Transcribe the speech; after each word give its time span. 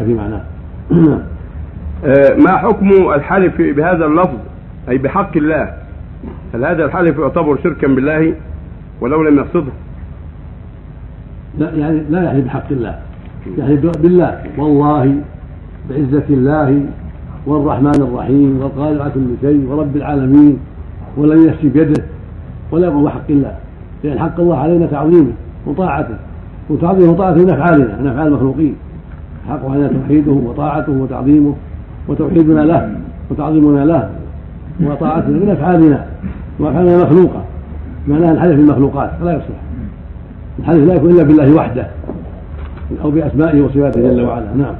في 0.00 0.14
معناه. 0.14 0.42
آه، 2.04 2.34
ما 2.34 2.56
حكم 2.56 2.90
الحلف 3.14 3.54
بهذا 3.58 4.06
اللفظ؟ 4.06 4.38
أي 4.88 4.98
بحق 4.98 5.36
الله. 5.36 5.74
هل 6.54 6.64
هذا 6.64 6.84
الحلف 6.84 7.18
يعتبر 7.18 7.58
شركا 7.62 7.86
بالله 7.86 8.34
ولو 9.00 9.22
لم 9.22 9.36
يقصده؟ 9.38 9.72
لا 11.58 11.70
يعني 11.74 12.02
لا 12.10 12.24
يحلف 12.24 12.44
بحق 12.44 12.64
الله. 12.70 12.98
يحلف 13.58 13.98
بالله. 13.98 14.42
والله 14.58 15.16
بعزة 15.90 16.24
الله 16.30 16.86
والرحمن 17.46 18.02
الرحيم 18.02 18.58
والقادر 18.62 19.02
على 19.02 19.10
كل 19.10 19.26
شيء 19.40 19.66
ورب 19.68 19.96
العالمين 19.96 20.58
ولن 21.16 21.48
يفسي 21.48 21.68
بيده 21.68 22.04
ولا 22.70 22.86
يقول 22.86 23.04
بحق 23.04 23.30
الله. 23.30 23.56
لأن 24.04 24.18
حق 24.18 24.40
الله 24.40 24.58
علينا 24.58 24.86
تعظيمه 24.86 25.32
وطاعته 25.66 26.16
وتعظيمه 26.70 27.12
وطاعته 27.12 27.44
من 27.44 27.50
أفعالنا 27.50 28.00
من 28.00 28.06
أفعال 28.06 28.26
المخلوقين. 28.26 28.76
حق 29.48 29.70
علينا 29.70 29.88
توحيده 29.88 30.32
وطاعته 30.32 30.92
وتعظيمه 30.92 31.54
وتوحيدنا 32.08 32.60
له 32.60 32.94
وتعظيمنا 33.30 33.84
له 33.84 34.10
وطاعتنا 34.80 35.38
من 35.38 35.50
أفعالنا 35.50 36.06
وأفعالنا 36.58 37.04
مخلوقة. 37.04 37.44
معناها 38.08 38.32
الحلف 38.32 38.56
بالمخلوقات 38.56 39.10
فلا 39.20 39.32
يصلح. 39.32 39.60
الحلف 40.58 40.88
لا 40.88 40.94
يكون 40.94 41.10
إلا 41.10 41.22
بالله 41.22 41.54
وحده 41.54 41.86
أو 43.04 43.10
بأسمائه 43.10 43.62
وصفاته 43.62 44.00
جل 44.00 44.20
وعلا. 44.20 44.46
نعم. 44.58 44.74